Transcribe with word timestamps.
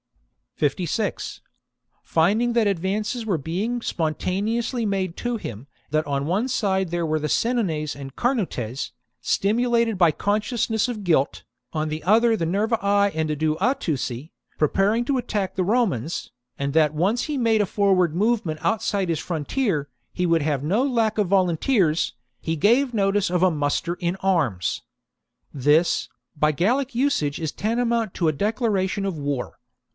56. 0.55 1.41
Finding 2.03 2.53
that 2.53 2.67
advances 2.67 3.25
were 3.25 3.37
being 3.37 3.81
spon 3.81 4.13
taneously 4.13 4.85
made 4.87 5.17
to 5.17 5.37
him, 5.37 5.65
that 5.91 6.05
on 6.05 6.25
one 6.27 6.47
side 6.47 6.89
there 6.89 7.05
were 7.05 7.19
the 7.19 7.27
Senones 7.29 7.95
and 7.95 8.15
Carnutes, 8.15 8.91
stimulated 9.21 9.97
by 9.97 10.11
consciousness 10.11 10.87
of 10.87 11.03
guilt, 11.03 11.43
on 11.71 11.89
the 11.89 12.03
other 12.03 12.35
the 12.35 12.45
Nervii 12.45 13.11
and 13.13 13.29
Aduatuci, 13.29 14.31
preparing 14.57 15.05
to 15.05 15.17
attack 15.17 15.55
the 15.55 15.63
Romans, 15.63 16.31
and 16.59 16.73
that 16.73 16.93
once 16.95 17.23
he 17.23 17.37
made 17.37 17.61
a 17.61 17.65
forward 17.67 18.15
movement 18.15 18.59
outside 18.63 19.09
his 19.09 19.19
frontier, 19.19 19.87
he 20.13 20.25
would 20.27 20.41
have 20.43 20.63
no 20.63 20.83
lack 20.83 21.17
of 21.19 21.27
volunteers, 21.27 22.13
he 22.39 22.55
gave 22.55 22.93
notice 22.93 23.29
of 23.31 23.41
a 23.43 23.51
muster 23.51 23.95
in 23.95 24.15
arms. 24.17 24.81
This, 25.53 26.07
by 26.35 26.51
Gallic 26.51 26.89
usag^ 26.89 27.39
is 27.39 27.51
tantamount 27.51 28.13
to 28.15 28.27
a 28.27 28.33
declara 28.33 28.89
tion 28.89 29.05
of 29.05 29.17
war. 29.17 29.57